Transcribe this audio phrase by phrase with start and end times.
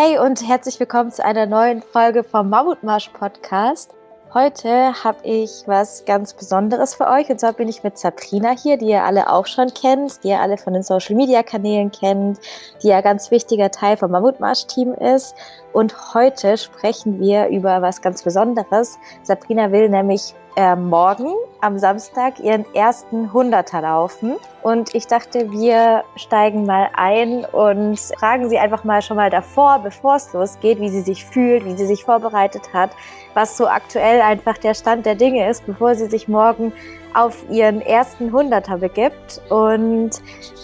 [0.00, 3.96] Hey und herzlich willkommen zu einer neuen Folge vom Mammutmarsch Podcast.
[4.32, 8.76] Heute habe ich was ganz Besonderes für euch und zwar bin ich mit Sabrina hier,
[8.76, 12.38] die ihr alle auch schon kennt, die ihr alle von den Social Media Kanälen kennt,
[12.80, 15.34] die ja ganz wichtiger Teil vom Mammutmarsch Team ist.
[15.72, 19.00] Und heute sprechen wir über was ganz Besonderes.
[19.24, 24.34] Sabrina will nämlich äh, morgen am Samstag ihren ersten Hunderter laufen.
[24.60, 29.78] Und ich dachte, wir steigen mal ein und fragen sie einfach mal schon mal davor,
[29.78, 32.90] bevor es losgeht, wie sie sich fühlt, wie sie sich vorbereitet hat,
[33.34, 36.72] was so aktuell einfach der Stand der Dinge ist, bevor sie sich morgen
[37.14, 39.40] auf ihren ersten Hunderter begibt.
[39.48, 40.10] Und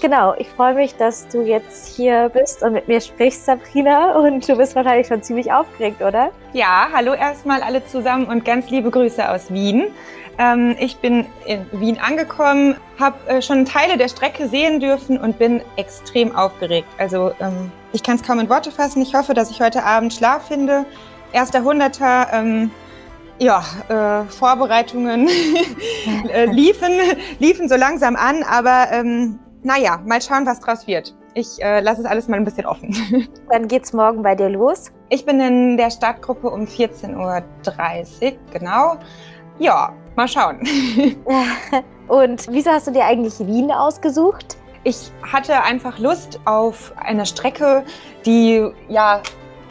[0.01, 4.17] genau, ich freue mich, dass du jetzt hier bist und mit mir sprichst, Sabrina.
[4.17, 6.31] Und du bist wahrscheinlich schon ziemlich aufgeregt, oder?
[6.53, 9.85] Ja, hallo erstmal alle zusammen und ganz liebe Grüße aus Wien.
[10.39, 15.39] Ähm, ich bin in Wien angekommen, habe äh, schon Teile der Strecke sehen dürfen und
[15.39, 16.89] bin extrem aufgeregt.
[16.99, 19.03] Also ähm, ich kann es kaum in Worte fassen.
[19.03, 20.85] Ich hoffe, dass ich heute Abend Schlaf finde.
[21.33, 22.29] Erster Hunderter.
[22.33, 22.71] Ähm,
[23.39, 25.29] ja, äh, Vorbereitungen
[26.33, 26.93] äh, liefen,
[27.39, 31.15] liefen so langsam an, aber ähm, naja, mal schauen, was draus wird.
[31.35, 32.95] Ich äh, lasse es alles mal ein bisschen offen.
[33.49, 34.93] Wann geht's morgen bei dir los?
[35.09, 38.97] Ich bin in der Startgruppe um 14.30 Uhr, genau.
[39.59, 40.61] Ja, mal schauen.
[42.09, 44.57] Und wieso hast du dir eigentlich Wien ausgesucht?
[44.85, 47.85] Ich hatte einfach Lust auf eine Strecke,
[48.27, 49.23] die ja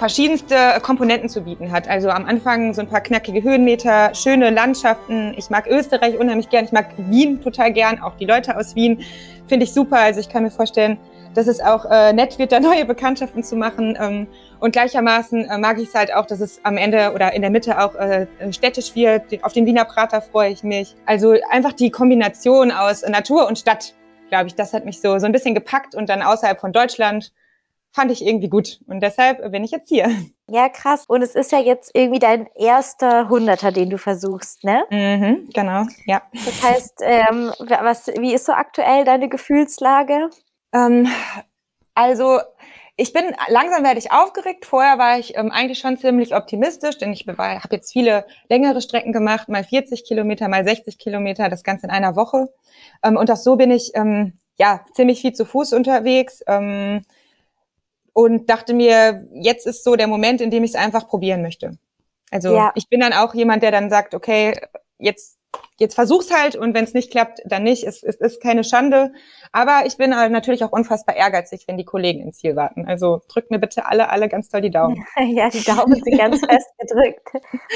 [0.04, 1.88] verschiedenste Komponenten zu bieten hat.
[1.88, 5.34] Also am Anfang so ein paar knackige Höhenmeter, schöne Landschaften.
[5.38, 6.66] Ich mag Österreich unheimlich gern.
[6.66, 8.02] Ich mag Wien total gern.
[8.02, 9.02] Auch die Leute aus Wien
[9.48, 10.00] finde ich super.
[10.00, 10.98] Also ich kann mir vorstellen,
[11.36, 13.98] dass es auch äh, nett wird, da neue Bekanntschaften zu machen.
[13.98, 14.28] Ähm,
[14.60, 17.50] und gleichermaßen äh, mag ich es halt auch, dass es am Ende oder in der
[17.50, 19.42] Mitte auch äh, städtisch wird.
[19.42, 20.98] Auf den Wiener Prater freue ich mich.
[21.06, 23.94] Also einfach die Kombination aus Natur und Stadt,
[24.28, 27.32] glaube ich, das hat mich so, so ein bisschen gepackt und dann außerhalb von Deutschland
[27.94, 28.80] fand ich irgendwie gut.
[28.88, 30.10] Und deshalb bin ich jetzt hier.
[30.50, 31.06] Ja, krass.
[31.08, 34.84] Und es ist ja jetzt irgendwie dein erster Hunderter, den du versuchst, ne?
[34.90, 36.22] Mhm, genau, ja.
[36.34, 40.30] Das heißt, ähm, was, wie ist so aktuell deine Gefühlslage?
[40.74, 41.08] Ähm,
[41.94, 42.40] also
[42.96, 44.66] ich bin langsam werde ich aufgeregt.
[44.66, 49.14] Vorher war ich ähm, eigentlich schon ziemlich optimistisch, denn ich habe jetzt viele längere Strecken
[49.14, 52.50] gemacht, mal 40 Kilometer, mal 60 Kilometer, das Ganze in einer Woche.
[53.04, 57.06] Ähm, und auch so bin ich ähm, ja ziemlich viel zu Fuß unterwegs ähm,
[58.14, 61.78] und dachte mir, jetzt ist so der Moment, in dem ich es einfach probieren möchte.
[62.32, 62.72] Also ja.
[62.76, 64.56] ich bin dann auch jemand, der dann sagt, okay,
[64.98, 65.38] jetzt
[65.78, 67.84] jetzt versuch's halt und wenn es nicht klappt, dann nicht.
[67.84, 69.12] Es, es ist keine Schande.
[69.52, 72.86] Aber ich bin natürlich auch unfassbar ehrgeizig, wenn die Kollegen ins Ziel warten.
[72.88, 75.06] Also drückt mir bitte alle, alle ganz toll die Daumen.
[75.18, 77.30] ja, die Daumen sind ganz fest gedrückt.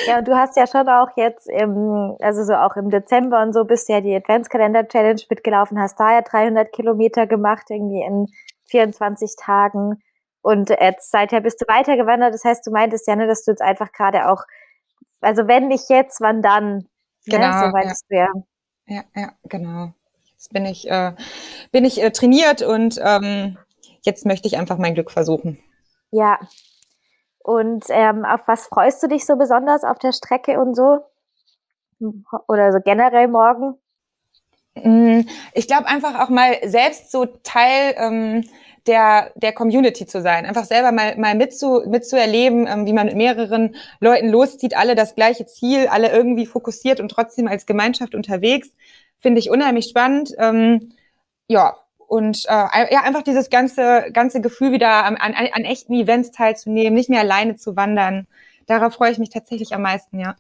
[0.08, 3.54] Ja, und du hast ja schon auch jetzt im, also so auch im Dezember und
[3.54, 8.28] so bist ja die Adventskalender-Challenge mitgelaufen, hast da ja 300 Kilometer gemacht, irgendwie in
[8.68, 10.02] 24 Tagen.
[10.48, 12.34] Und jetzt seither bist du weitergewandert.
[12.34, 14.46] Das heißt, du meintest ja, ne, dass du jetzt einfach gerade auch,
[15.20, 16.78] also wenn nicht jetzt, wann dann?
[16.78, 16.86] Ne,
[17.26, 17.68] genau.
[17.68, 17.94] Ne?
[18.08, 18.28] So ja.
[18.30, 19.04] du ja.
[19.14, 19.92] Ja, ja, genau.
[20.32, 21.12] Jetzt bin ich, äh,
[21.74, 23.58] bin ich äh, trainiert und ähm,
[24.04, 25.60] jetzt möchte ich einfach mein Glück versuchen.
[26.12, 26.40] Ja.
[27.40, 31.04] Und ähm, auf was freust du dich so besonders auf der Strecke und so?
[32.48, 33.78] Oder so generell morgen?
[34.76, 38.46] Mm, ich glaube einfach auch mal selbst so Teil ähm,
[38.88, 40.46] der, der Community zu sein.
[40.46, 45.16] Einfach selber mal, mal mitzu, mitzuerleben, ähm, wie man mit mehreren Leuten loszieht, alle das
[45.16, 48.70] gleiche Ziel, alle irgendwie fokussiert und trotzdem als Gemeinschaft unterwegs.
[49.20, 50.34] Finde ich unheimlich spannend.
[50.38, 50.94] Ähm,
[51.48, 51.76] ja,
[52.08, 56.94] und äh, ja, einfach dieses ganze, ganze Gefühl wieder an, an, an echten Events teilzunehmen,
[56.94, 58.28] nicht mehr alleine zu wandern.
[58.66, 60.36] Darauf freue ich mich tatsächlich am meisten, ja.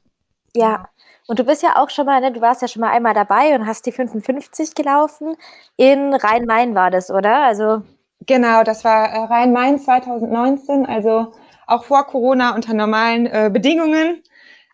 [0.55, 0.89] Ja,
[1.27, 3.53] und du bist ja auch schon mal, ne, du warst ja schon mal einmal dabei
[3.53, 5.35] und hast die 55 gelaufen.
[5.75, 7.43] In Rhein-Main war das, oder?
[7.43, 7.83] Also
[8.27, 11.31] Genau, das war äh, Rhein-Main 2019, also
[11.65, 14.21] auch vor Corona unter normalen äh, Bedingungen.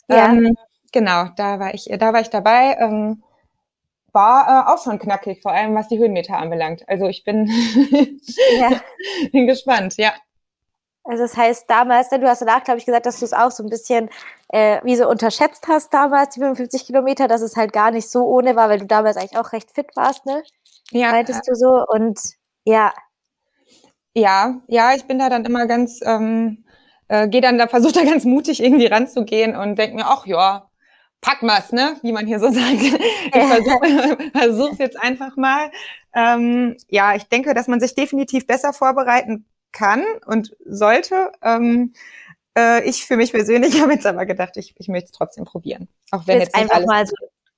[0.10, 0.28] Ja.
[0.30, 0.56] Ähm,
[0.92, 2.78] genau, da war ich, da war ich dabei.
[2.80, 3.24] Ähm,
[4.12, 6.88] war äh, auch schon knackig, vor allem was die Höhenmeter anbelangt.
[6.88, 7.48] Also ich bin,
[8.60, 8.70] ja.
[9.32, 10.14] bin gespannt, ja.
[11.04, 13.52] Also das heißt, damals, ne, du hast danach, glaube ich, gesagt, dass du es auch
[13.52, 14.10] so ein bisschen
[14.50, 18.24] äh, wie so unterschätzt hast damals, die 55 Kilometer, dass es halt gar nicht so
[18.26, 20.44] ohne war, weil du damals eigentlich auch recht fit warst, ne?
[20.92, 21.12] Ja.
[21.12, 21.84] Meintest du so?
[21.88, 22.20] Und
[22.64, 22.94] ja,
[24.16, 26.66] ja, ja, ich bin da dann immer ganz, ähm,
[27.08, 30.70] äh, gehe dann da, versuche da ganz mutig irgendwie ranzugehen und denke mir, ach ja,
[31.22, 31.98] pack mal's, ne?
[32.04, 32.74] Wie man hier so sagt.
[32.74, 35.72] Ich versuche versuch's jetzt einfach mal.
[36.14, 41.32] Ähm, ja, ich denke, dass man sich definitiv besser vorbereiten kann und sollte.
[41.42, 41.94] Ähm,
[42.56, 45.88] äh, ich für mich persönlich habe jetzt aber gedacht, ich, ich möchte es trotzdem probieren.
[46.12, 47.16] Auch wenn jetzt, jetzt einfach mal so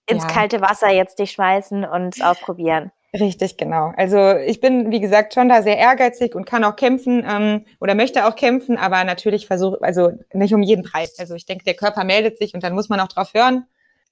[0.08, 0.30] ins ja.
[0.30, 2.92] kalte Wasser jetzt dich schmeißen und ausprobieren.
[3.18, 3.94] Richtig, genau.
[3.96, 7.96] Also ich bin, wie gesagt, schon da sehr ehrgeizig und kann auch kämpfen ähm, oder
[7.96, 11.18] möchte auch kämpfen, aber natürlich versuche, also nicht um jeden Preis.
[11.20, 13.66] Also ich denke, der Körper meldet sich und dann muss man auch drauf hören.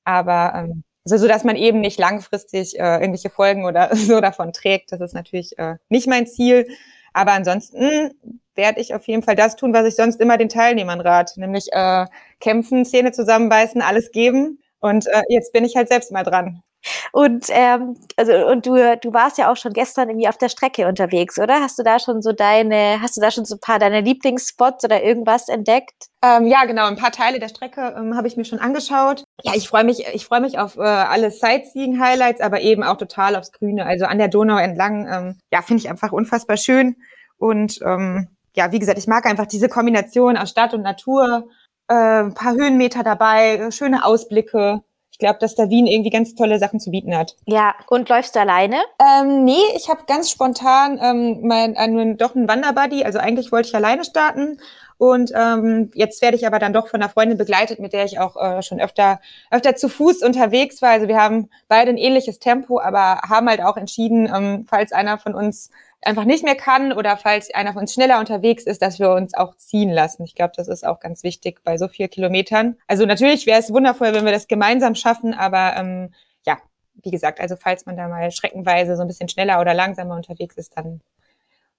[0.05, 4.53] Aber ähm, also so, dass man eben nicht langfristig äh, irgendwelche Folgen oder so davon
[4.53, 6.65] trägt, das ist natürlich äh, nicht mein Ziel.
[7.11, 8.11] Aber ansonsten
[8.55, 11.67] werde ich auf jeden Fall das tun, was ich sonst immer den Teilnehmern rate, nämlich
[11.73, 12.05] äh,
[12.39, 14.59] kämpfen, Zähne zusammenbeißen, alles geben.
[14.79, 16.63] Und äh, jetzt bin ich halt selbst mal dran.
[17.11, 20.87] Und ähm, also und du du warst ja auch schon gestern irgendwie auf der Strecke
[20.87, 21.61] unterwegs, oder?
[21.61, 24.83] Hast du da schon so deine, hast du da schon so ein paar deine Lieblingsspots
[24.83, 26.09] oder irgendwas entdeckt?
[26.23, 26.85] Ähm, ja, genau.
[26.85, 29.23] Ein paar Teile der Strecke ähm, habe ich mir schon angeschaut.
[29.43, 33.35] Ja, ich freue mich, ich freue mich auf äh, alle Sightseeing-Highlights, aber eben auch total
[33.35, 33.85] aufs Grüne.
[33.85, 35.07] Also an der Donau entlang.
[35.07, 36.95] Ähm, ja, finde ich einfach unfassbar schön.
[37.37, 41.49] Und ähm, ja, wie gesagt, ich mag einfach diese Kombination aus Stadt und Natur.
[41.87, 44.81] Äh, ein paar Höhenmeter dabei, schöne Ausblicke
[45.13, 47.35] ich glaube, dass da Wien irgendwie ganz tolle Sachen zu bieten hat.
[47.45, 48.77] Ja, und läufst du alleine?
[48.99, 53.03] Ähm, nee, ich habe ganz spontan ähm, mein, einen, doch einen Wanderbuddy.
[53.03, 54.57] Also eigentlich wollte ich alleine starten.
[54.97, 58.19] Und ähm, jetzt werde ich aber dann doch von einer Freundin begleitet, mit der ich
[58.19, 59.21] auch äh, schon öfter,
[59.51, 60.89] öfter zu Fuß unterwegs war.
[60.89, 65.19] Also wir haben beide ein ähnliches Tempo, aber haben halt auch entschieden, ähm, falls einer
[65.19, 65.69] von uns
[66.05, 69.33] einfach nicht mehr kann oder falls einer von uns schneller unterwegs ist, dass wir uns
[69.33, 70.23] auch ziehen lassen.
[70.23, 72.77] Ich glaube, das ist auch ganz wichtig bei so vielen Kilometern.
[72.87, 76.13] Also natürlich wäre es wundervoll, wenn wir das gemeinsam schaffen, aber ähm,
[76.45, 76.57] ja,
[77.01, 80.55] wie gesagt, also falls man da mal schreckenweise so ein bisschen schneller oder langsamer unterwegs
[80.55, 81.01] ist, dann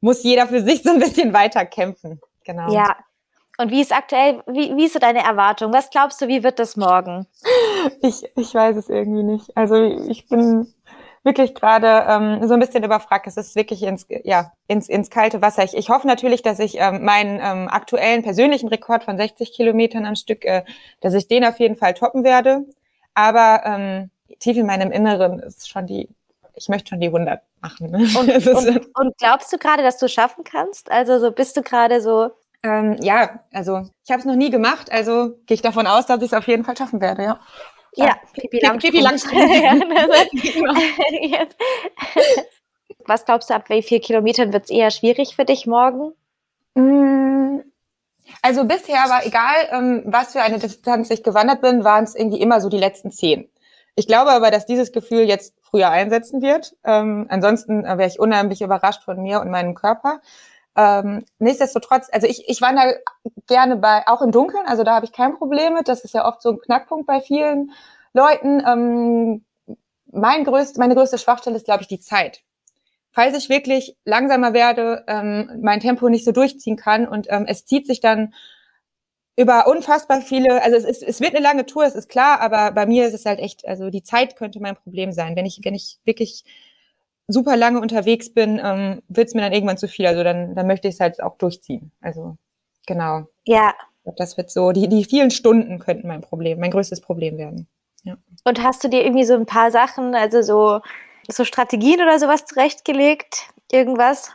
[0.01, 2.21] muss jeder für sich so ein bisschen weiter kämpfen.
[2.45, 2.73] Genau.
[2.73, 2.97] Ja.
[3.57, 5.73] Und wie ist aktuell, wie, wie ist so deine Erwartung?
[5.73, 7.27] Was glaubst du, wie wird das morgen?
[8.03, 9.57] Ich, ich weiß es irgendwie nicht.
[9.57, 9.77] Also
[10.09, 10.67] ich bin
[11.25, 13.27] wirklich gerade ähm, so ein bisschen überfragt.
[13.27, 15.65] Es ist wirklich ins, ja, ins, ins kalte Wasser.
[15.65, 20.05] Ich, ich hoffe natürlich, dass ich ähm, meinen ähm, aktuellen persönlichen Rekord von 60 Kilometern
[20.05, 20.65] am Stück, äh,
[21.01, 22.65] dass ich den auf jeden Fall toppen werde.
[23.15, 26.09] Aber ähm, tief in meinem Inneren ist schon die,
[26.55, 27.91] ich möchte schon die 100 machen.
[27.91, 27.99] Ne?
[28.19, 30.91] Und, und, und glaubst du gerade, dass du schaffen kannst?
[30.91, 32.31] Also so bist du gerade so
[32.65, 36.21] ähm, ja, also ich habe es noch nie gemacht, also gehe ich davon aus, dass
[36.21, 37.41] ich es auf jeden Fall schaffen werde, ja.
[37.97, 38.61] Ja, Pipi
[39.01, 39.43] Langstrumpf.
[43.07, 46.13] Was glaubst du, ab wie vier Kilometern wird es eher schwierig für dich morgen?
[46.75, 47.61] Mm,
[48.43, 52.41] also bisher war egal, ähm, was für eine Distanz ich gewandert bin, waren es irgendwie
[52.41, 53.49] immer so die letzten zehn.
[53.97, 56.75] Ich glaube aber, dass dieses Gefühl jetzt früher einsetzen wird.
[56.85, 60.21] Ähm, ansonsten äh, wäre ich unheimlich überrascht von mir und meinem Körper.
[60.77, 63.01] Ähm, nichtsdestotrotz, also ich, ich wandere
[63.47, 65.89] gerne bei, auch im Dunkeln, also da habe ich kein Problem mit.
[65.89, 67.71] Das ist ja oft so ein Knackpunkt bei vielen
[68.13, 68.63] Leuten.
[68.67, 69.45] Ähm,
[70.11, 72.43] mein größt, meine größte Schwachstelle ist, glaube ich, die Zeit.
[73.11, 77.65] Falls ich wirklich langsamer werde, ähm, mein Tempo nicht so durchziehen kann und ähm, es
[77.65, 78.35] zieht sich dann
[79.37, 82.73] über unfassbar viele, also es, ist, es wird eine lange Tour, es ist klar, aber
[82.73, 85.35] bei mir ist es halt echt, also die Zeit könnte mein Problem sein.
[85.37, 86.45] Wenn ich, wenn ich wirklich
[87.27, 90.07] super lange unterwegs bin, ähm, wird es mir dann irgendwann zu viel.
[90.07, 91.93] Also dann, dann möchte ich es halt auch durchziehen.
[92.01, 92.37] Also
[92.87, 93.27] genau.
[93.47, 93.75] Ja.
[94.17, 97.69] Das wird so, die, die vielen Stunden könnten mein Problem, mein größtes Problem werden.
[98.03, 98.17] Ja.
[98.45, 100.81] Und hast du dir irgendwie so ein paar Sachen, also so,
[101.29, 103.49] so Strategien oder sowas zurechtgelegt?
[103.73, 104.31] Irgendwas?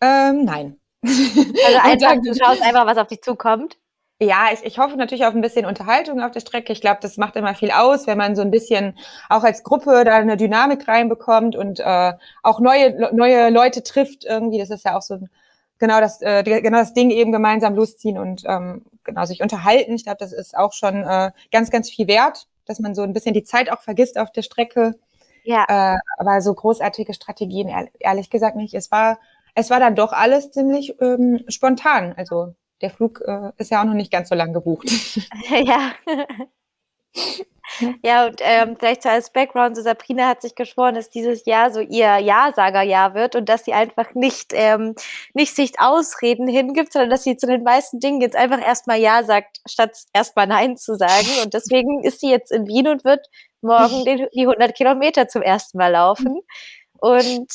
[0.00, 0.78] Ähm, nein.
[1.02, 3.76] Also einfach, du schaust einfach, was auf dich zukommt.
[4.20, 6.72] Ja, ich, ich hoffe natürlich auf ein bisschen Unterhaltung auf der Strecke.
[6.72, 8.96] Ich glaube, das macht immer viel aus, wenn man so ein bisschen
[9.28, 12.12] auch als Gruppe da eine Dynamik reinbekommt und äh,
[12.42, 14.58] auch neue neue Leute trifft irgendwie.
[14.58, 15.18] Das ist ja auch so
[15.78, 19.94] genau das äh, genau das Ding eben gemeinsam losziehen und ähm, genau sich unterhalten.
[19.94, 23.12] Ich glaube, das ist auch schon äh, ganz ganz viel wert, dass man so ein
[23.14, 24.94] bisschen die Zeit auch vergisst auf der Strecke.
[25.42, 25.64] Ja.
[25.68, 27.68] Äh, aber so großartige Strategien
[27.98, 28.74] ehrlich gesagt nicht.
[28.74, 29.18] Es war
[29.56, 32.14] es war dann doch alles ziemlich ähm, spontan.
[32.16, 34.90] Also der Flug äh, ist ja auch noch nicht ganz so lang gebucht.
[35.50, 35.92] ja.
[38.02, 41.72] Ja, und ähm, vielleicht so als Background, so Sabrina hat sich geschworen, dass dieses Jahr
[41.72, 44.94] so ihr Ja-Sager-Jahr wird und dass sie einfach nicht, ähm,
[45.32, 49.24] nicht sich Ausreden hingibt, sondern dass sie zu den meisten Dingen jetzt einfach erstmal Ja
[49.24, 51.26] sagt, statt erstmal Nein zu sagen.
[51.42, 53.26] Und deswegen ist sie jetzt in Wien und wird
[53.62, 56.40] morgen den, die 100 Kilometer zum ersten Mal laufen.
[57.00, 57.48] Und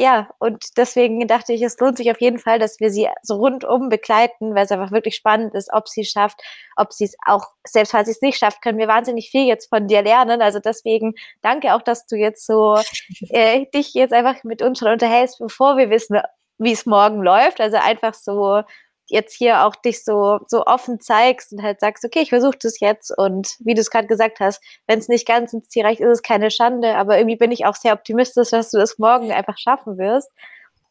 [0.00, 3.34] ja, und deswegen dachte ich, es lohnt sich auf jeden Fall, dass wir sie so
[3.34, 6.40] rundum begleiten, weil es einfach wirklich spannend ist, ob sie es schafft,
[6.76, 9.68] ob sie es auch, selbst falls sie es nicht schafft, können wir wahnsinnig viel jetzt
[9.68, 10.40] von dir lernen.
[10.40, 12.78] Also deswegen danke auch, dass du jetzt so
[13.30, 16.20] äh, dich jetzt einfach mit uns schon unterhältst, bevor wir wissen,
[16.58, 17.60] wie es morgen läuft.
[17.60, 18.62] Also einfach so
[19.08, 22.80] jetzt hier auch dich so, so offen zeigst und halt sagst, okay, ich versuche das
[22.80, 26.00] jetzt und wie du es gerade gesagt hast, wenn es nicht ganz ins Ziel reicht,
[26.00, 29.32] ist es keine Schande, aber irgendwie bin ich auch sehr optimistisch, dass du das morgen
[29.32, 30.30] einfach schaffen wirst,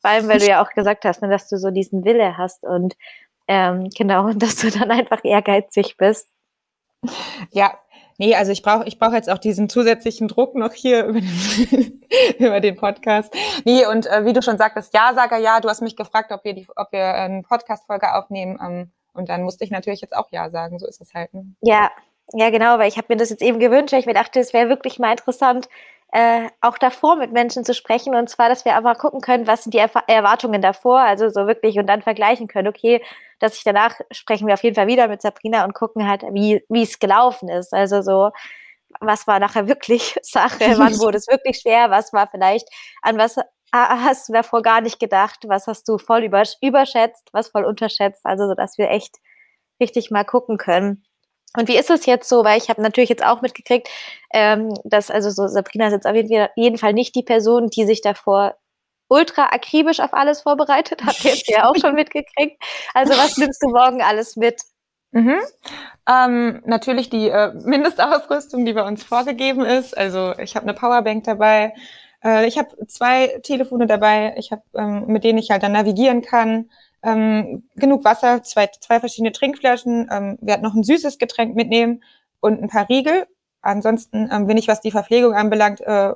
[0.02, 2.64] vor allem, weil du ja auch gesagt hast, ne, dass du so diesen Wille hast
[2.64, 2.96] und
[3.48, 6.30] ähm, genau, dass du dann einfach ehrgeizig bist.
[7.52, 7.78] Ja,
[8.18, 12.02] Nee, also ich brauche ich brauch jetzt auch diesen zusätzlichen Druck noch hier über den,
[12.40, 13.34] über den Podcast.
[13.64, 16.44] Nee, und äh, wie du schon sagtest, ja, Sager, ja, du hast mich gefragt, ob
[16.44, 18.60] wir die, ob wir eine Podcast-Folge aufnehmen.
[18.62, 20.80] Ähm, und dann musste ich natürlich jetzt auch Ja sagen.
[20.80, 21.34] So ist es halt.
[21.34, 21.46] Ne?
[21.62, 21.92] Ja,
[22.34, 24.54] ja, genau, weil ich habe mir das jetzt eben gewünscht, weil ich mir dachte, es
[24.54, 25.70] wäre wirklich mal interessant,
[26.14, 28.16] äh, auch davor mit Menschen zu sprechen.
[28.16, 31.78] Und zwar, dass wir aber gucken können, was sind die Erwartungen davor, also so wirklich
[31.80, 33.04] und dann vergleichen können, okay,
[33.40, 36.64] dass ich danach sprechen wir auf jeden Fall wieder mit Sabrina und gucken halt, wie
[36.70, 37.74] wie es gelaufen ist.
[37.74, 38.32] Also so,
[39.02, 42.68] was war nachher wirklich Sache, wann wurde es wirklich schwer, was war vielleicht,
[43.02, 43.38] an was
[43.74, 46.24] hast du davor gar nicht gedacht, was hast du voll
[46.62, 49.18] überschätzt, was voll unterschätzt, also so, dass wir echt
[49.82, 51.04] richtig mal gucken können.
[51.58, 52.44] Und wie ist es jetzt so?
[52.44, 53.90] Weil ich habe natürlich jetzt auch mitgekriegt,
[54.32, 56.16] ähm, dass also so Sabrina ist jetzt auf
[56.56, 58.56] jeden Fall nicht die Person, die sich davor
[59.08, 61.02] ultra akribisch auf alles vorbereitet.
[61.06, 62.62] Habt ihr jetzt ja auch schon mitgekriegt.
[62.94, 64.62] Also was nimmst du morgen alles mit?
[65.12, 65.38] Mhm.
[66.08, 69.98] Ähm, natürlich die äh, Mindestausrüstung, die bei uns vorgegeben ist.
[69.98, 71.74] Also ich habe eine Powerbank dabei.
[72.24, 76.22] Äh, ich habe zwei Telefone dabei, ich hab, ähm, mit denen ich halt dann navigieren
[76.22, 76.70] kann
[77.08, 82.04] ähm, genug Wasser, zwei, zwei verschiedene Trinkflaschen, ähm, werde noch ein süßes Getränk mitnehmen
[82.42, 83.26] und ein paar Riegel.
[83.62, 86.14] Ansonsten ähm, bin ich, was die Verpflegung anbelangt, äh,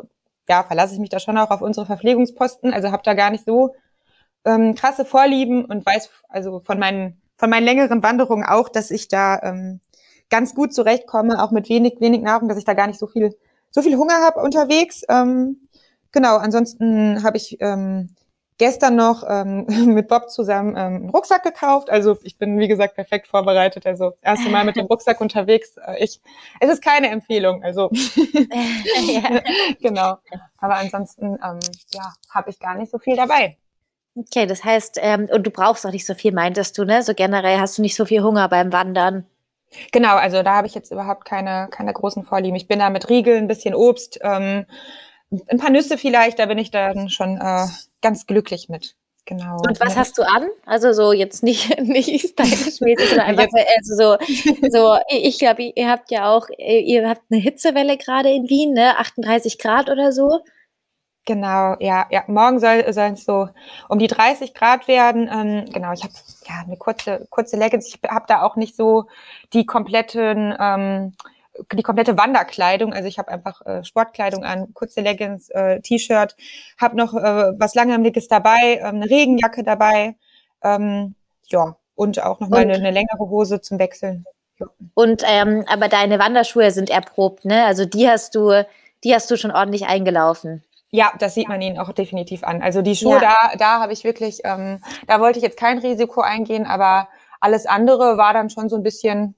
[0.50, 2.74] ja, verlasse ich mich da schon auch auf unsere Verpflegungsposten.
[2.74, 3.74] Also habe da gar nicht so
[4.44, 9.08] ähm, krasse Vorlieben und weiß also von meinen von meinen längeren Wanderungen auch, dass ich
[9.08, 9.80] da ähm,
[10.30, 13.36] ganz gut zurechtkomme, auch mit wenig wenig Nahrung, dass ich da gar nicht so viel
[13.72, 15.04] so viel Hunger habe unterwegs.
[15.10, 15.62] Ähm,
[16.12, 16.38] genau.
[16.38, 18.16] Ansonsten habe ich ähm,
[18.62, 21.90] gestern noch ähm, mit Bob zusammen ähm, einen Rucksack gekauft.
[21.90, 23.88] Also ich bin, wie gesagt, perfekt vorbereitet.
[23.88, 25.78] Also erste Mal mit dem Rucksack unterwegs.
[25.78, 26.22] Äh, ich,
[26.60, 27.64] es ist keine Empfehlung.
[27.64, 27.90] Also
[29.82, 30.18] genau.
[30.60, 31.60] Aber ansonsten ähm,
[31.92, 33.58] ja, habe ich gar nicht so viel dabei.
[34.16, 37.02] Okay, das heißt, ähm, und du brauchst auch nicht so viel, meintest du, ne?
[37.02, 39.26] So generell hast du nicht so viel Hunger beim Wandern.
[39.92, 42.58] Genau, also da habe ich jetzt überhaupt keine, keine großen Vorlieben.
[42.58, 44.66] Ich bin da mit Riegeln, ein bisschen Obst, ähm,
[45.48, 47.66] ein paar Nüsse vielleicht, da bin ich dann schon äh,
[48.02, 48.96] ganz glücklich mit.
[49.26, 49.58] Genau.
[49.58, 50.50] Und was hast du an?
[50.66, 54.18] Also so jetzt nicht nicht stylisch-mäßig, sondern einfach also so,
[54.70, 58.98] so ich glaube, ihr habt ja auch, ihr habt eine Hitzewelle gerade in Wien, ne?
[58.98, 60.42] 38 Grad oder so.
[61.26, 62.24] Genau, ja, ja.
[62.26, 63.48] Morgen soll es so
[63.90, 65.30] um die 30 Grad werden.
[65.32, 66.14] Ähm, genau, ich habe
[66.48, 67.88] ja eine kurze kurze Leggings.
[67.88, 69.06] Ich habe da auch nicht so
[69.54, 71.14] die kompletten ähm,
[71.74, 72.94] die komplette Wanderkleidung.
[72.94, 76.36] Also ich habe einfach äh, Sportkleidung an, kurze Leggings, äh, T-Shirt,
[76.80, 80.16] habe noch äh, was Langärmeliges dabei, ähm, eine Regenjacke dabei,
[80.64, 81.16] ähm,
[81.48, 84.26] ja und auch noch mal eine, eine, längere Hose zum Wechseln.
[84.60, 84.66] Ja.
[84.96, 87.66] Und ähm, aber deine Wanderschuhe sind erprobt, ne?
[87.66, 88.66] Also die hast du,
[89.04, 90.64] die hast du schon ordentlich eingelaufen.
[90.90, 92.62] Ja, das sieht man ihnen auch definitiv an.
[92.62, 93.36] Also die Schuhe, ja.
[93.52, 97.08] da, da habe ich wirklich, ähm, da wollte ich jetzt kein Risiko eingehen, aber
[97.40, 99.36] alles andere war dann schon so ein bisschen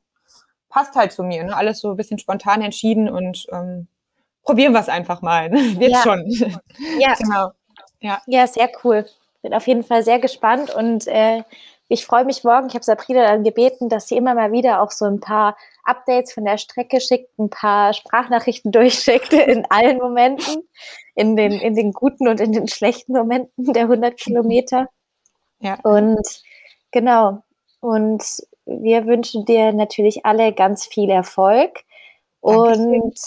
[0.74, 1.44] passt halt zu mir.
[1.44, 1.56] Ne?
[1.56, 3.88] Alles so ein bisschen spontan entschieden und ähm,
[4.42, 5.50] probieren wir es einfach mal.
[5.50, 5.60] Ne?
[5.80, 6.01] Wird ja.
[6.01, 6.25] schon.
[7.00, 7.51] Ja, genau.
[8.00, 8.22] Ja.
[8.25, 9.06] ja, sehr cool.
[9.44, 11.44] Bin auf jeden Fall sehr gespannt und äh,
[11.88, 12.68] ich freue mich morgen.
[12.68, 16.34] Ich habe Sabrina dann gebeten, dass sie immer mal wieder auch so ein paar Updates
[16.34, 20.63] von der Strecke schickt, ein paar Sprachnachrichten durchschickt in allen Momenten,
[21.13, 24.89] in den, in den guten und in den schlechten Momenten der 100 Kilometer.
[25.60, 25.77] Ja.
[25.84, 26.25] Und
[26.92, 27.44] genau.
[27.80, 28.24] Und
[28.65, 31.84] wir wünschen dir natürlich alle ganz viel Erfolg.
[32.41, 33.01] Dankeschön.
[33.01, 33.20] Und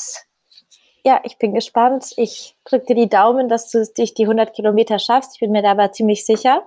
[1.04, 2.12] ja, ich bin gespannt.
[2.16, 5.34] Ich drücke dir die Daumen, dass du dich die 100 Kilometer schaffst.
[5.34, 6.66] Ich bin mir dabei ziemlich sicher.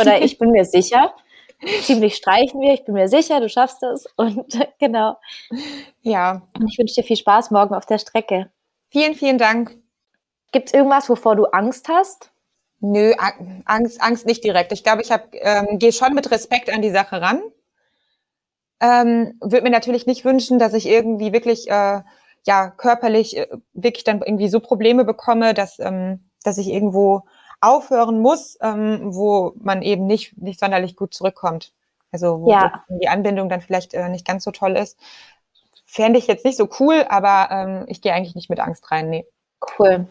[0.00, 1.14] Oder ich bin mir sicher.
[1.82, 2.72] Ziemlich streichen wir.
[2.72, 4.06] Ich bin mir sicher, du schaffst es.
[4.16, 5.18] Und genau.
[6.02, 6.42] Ja.
[6.56, 8.50] Und ich wünsche dir viel Spaß morgen auf der Strecke.
[8.90, 9.76] Vielen, vielen Dank.
[10.52, 12.30] Gibt es irgendwas, wovor du Angst hast?
[12.80, 13.12] Nö,
[13.64, 14.72] Angst, Angst nicht direkt.
[14.72, 17.42] Ich glaube, ich ähm, gehe schon mit Respekt an die Sache ran.
[18.80, 22.02] Ähm, würde mir natürlich nicht wünschen, dass ich irgendwie wirklich äh,
[22.46, 27.22] ja körperlich äh, wirklich dann irgendwie so Probleme bekomme, dass ähm, dass ich irgendwo
[27.60, 31.72] aufhören muss, ähm, wo man eben nicht nicht sonderlich gut zurückkommt.
[32.12, 32.84] Also wo ja.
[32.88, 34.98] die Anbindung dann vielleicht äh, nicht ganz so toll ist.
[35.84, 39.10] Fände ich jetzt nicht so cool, aber ähm, ich gehe eigentlich nicht mit Angst rein.
[39.10, 39.26] Nee.
[39.78, 40.06] Cool.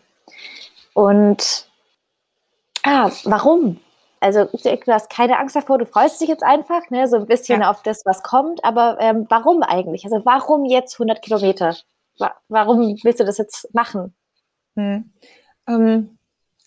[0.94, 1.70] Und
[2.84, 3.80] ah, warum?
[4.20, 7.62] Also du hast keine Angst davor, du freust dich jetzt einfach, ne, so ein bisschen
[7.62, 7.70] ja.
[7.70, 10.06] auf das, was kommt, aber ähm, warum eigentlich?
[10.06, 11.76] Also warum jetzt 100 Kilometer?
[12.18, 14.16] Wa warum willst du das jetzt machen?
[14.76, 15.14] Hm.
[15.68, 16.18] Ähm,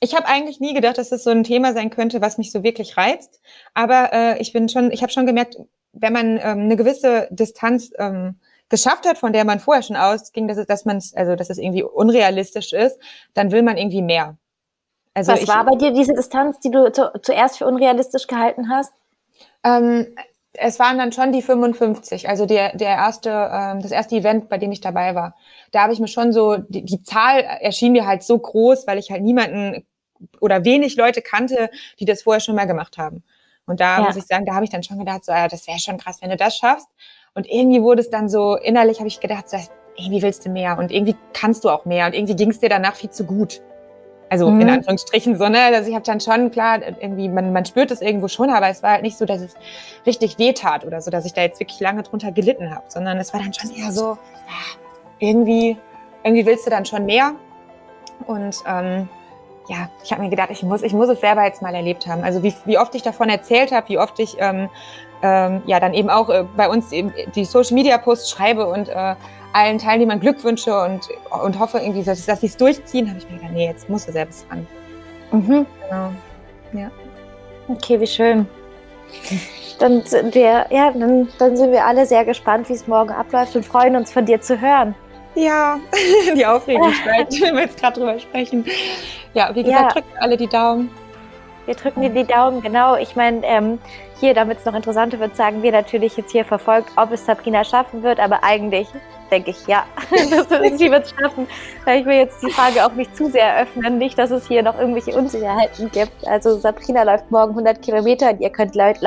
[0.00, 2.62] ich habe eigentlich nie gedacht, dass das so ein Thema sein könnte, was mich so
[2.62, 3.40] wirklich reizt,
[3.74, 5.56] aber äh, ich bin schon, ich habe schon gemerkt,
[5.92, 8.38] wenn man ähm, eine gewisse Distanz ähm,
[8.68, 11.58] geschafft hat, von der man vorher schon ausging, dass es, dass man also dass es
[11.58, 12.98] irgendwie unrealistisch ist,
[13.34, 14.38] dann will man irgendwie mehr.
[15.14, 18.68] Also Was ich, war bei dir diese Distanz, die du zu, zuerst für unrealistisch gehalten
[18.70, 18.92] hast?
[19.64, 20.06] Ähm,
[20.52, 24.58] es waren dann schon die 55, also der, der erste, ähm, das erste Event, bei
[24.58, 25.34] dem ich dabei war.
[25.70, 28.98] Da habe ich mir schon so, die, die Zahl erschien mir halt so groß, weil
[28.98, 29.84] ich halt niemanden
[30.40, 33.22] oder wenig Leute kannte, die das vorher schon mal gemacht haben.
[33.66, 34.04] Und da ja.
[34.04, 36.18] muss ich sagen, da habe ich dann schon gedacht, so, ja, das wäre schon krass,
[36.20, 36.88] wenn du das schaffst.
[37.34, 39.56] Und irgendwie wurde es dann so, innerlich habe ich gedacht, so,
[39.96, 42.68] irgendwie willst du mehr und irgendwie kannst du auch mehr und irgendwie ging es dir
[42.68, 43.60] danach viel zu gut.
[44.30, 44.60] Also mhm.
[44.60, 45.60] in Anführungsstrichen so, ne?
[45.60, 48.80] Also ich habe dann schon, klar, irgendwie, man, man spürt es irgendwo schon, aber es
[48.82, 49.54] war halt nicht so, dass es
[50.06, 53.18] richtig weh tat oder so, dass ich da jetzt wirklich lange drunter gelitten habe, sondern
[53.18, 54.16] es war dann schon eher so,
[55.18, 55.76] irgendwie,
[56.22, 57.32] irgendwie willst du dann schon mehr.
[58.26, 59.08] Und ähm,
[59.70, 62.24] ja, ich habe mir gedacht, ich muss, ich muss es selber jetzt mal erlebt haben.
[62.24, 64.68] Also wie, wie oft ich davon erzählt habe, wie oft ich ähm,
[65.22, 68.88] ähm, ja dann eben auch äh, bei uns eben die Social Media Posts schreibe und
[68.88, 69.14] äh,
[69.52, 71.08] allen Teilnehmern Glückwünsche und,
[71.44, 74.06] und hoffe irgendwie, dass, dass sie es durchziehen, habe ich mir gedacht, nee, jetzt muss
[74.06, 74.66] du selbst ran.
[75.30, 75.66] Mhm.
[75.88, 76.12] Genau.
[76.72, 76.90] Ja.
[77.68, 78.48] Okay, wie schön.
[79.78, 83.54] Dann sind wir, ja, dann, dann sind wir alle sehr gespannt, wie es morgen abläuft
[83.54, 84.96] und freuen uns von dir zu hören.
[85.34, 85.78] Ja,
[86.36, 88.64] die Aufregung steigt, wenn wir jetzt gerade drüber sprechen.
[89.34, 90.00] Ja, wie gesagt, ja.
[90.00, 90.90] drückt alle die Daumen.
[91.66, 92.96] Wir drücken dir die Daumen, genau.
[92.96, 93.78] Ich meine, ähm,
[94.18, 97.64] hier, damit es noch interessanter wird, sagen wir natürlich jetzt hier verfolgt, ob es Sabrina
[97.64, 98.88] schaffen wird, aber eigentlich
[99.30, 99.84] denke ich, ja,
[100.76, 101.46] sie wird es schaffen.
[101.86, 104.78] Ich will jetzt die Frage auch nicht zu sehr öffnen, nicht, dass es hier noch
[104.78, 106.26] irgendwelche Unsicherheiten gibt.
[106.26, 108.98] Also Sabrina läuft morgen 100 Kilometer und ihr könnt live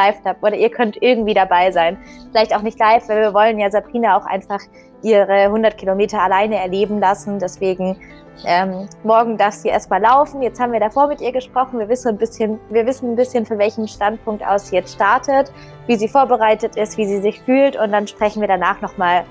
[0.41, 1.97] oder ihr könnt irgendwie dabei sein.
[2.31, 4.61] Vielleicht auch nicht live, weil wir wollen ja Sabrina auch einfach
[5.03, 7.39] ihre 100 Kilometer alleine erleben lassen.
[7.39, 7.97] Deswegen
[8.45, 10.41] ähm, morgen darf sie erstmal laufen.
[10.41, 11.79] Jetzt haben wir davor mit ihr gesprochen.
[11.79, 15.51] Wir wissen ein bisschen, wir wissen ein bisschen, von welchem Standpunkt aus sie jetzt startet,
[15.87, 19.25] wie sie vorbereitet ist, wie sie sich fühlt und dann sprechen wir danach nochmal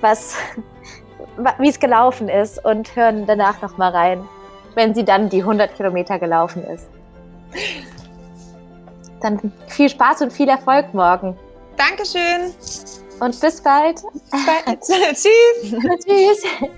[0.00, 0.36] was,
[1.58, 4.28] wie es gelaufen ist und hören danach nochmal rein,
[4.74, 6.88] wenn sie dann die 100 Kilometer gelaufen ist.
[9.20, 11.38] Dann viel Spaß und viel Erfolg morgen.
[11.76, 13.01] Dankeschön.
[13.20, 14.02] Und bis bald.
[14.30, 14.80] Bis bald.
[14.80, 16.04] Tschüss.
[16.04, 16.72] Tschüss.